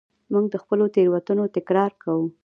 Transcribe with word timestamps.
موږ 0.31 0.45
د 0.53 0.55
خپلو 0.63 0.85
تېروتنو 0.95 1.43
تکرار 1.55 1.91
کوو. 2.01 2.25